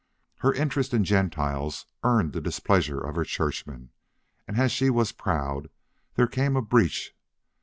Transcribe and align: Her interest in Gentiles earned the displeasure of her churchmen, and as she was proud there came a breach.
Her 0.39 0.51
interest 0.51 0.95
in 0.95 1.03
Gentiles 1.03 1.85
earned 2.03 2.33
the 2.33 2.41
displeasure 2.41 2.99
of 2.99 3.15
her 3.15 3.23
churchmen, 3.23 3.91
and 4.47 4.57
as 4.59 4.71
she 4.71 4.89
was 4.89 5.11
proud 5.11 5.69
there 6.15 6.25
came 6.25 6.55
a 6.57 6.61
breach. 6.63 7.15